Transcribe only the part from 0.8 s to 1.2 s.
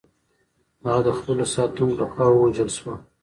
هغه د